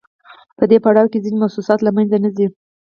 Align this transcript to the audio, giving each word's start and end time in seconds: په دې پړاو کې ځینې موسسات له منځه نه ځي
په 0.57 0.63
دې 0.69 0.77
پړاو 0.83 1.11
کې 1.11 1.23
ځینې 1.23 1.37
موسسات 1.43 1.79
له 1.83 1.91
منځه 1.97 2.17
نه 2.23 2.29
ځي 2.35 2.47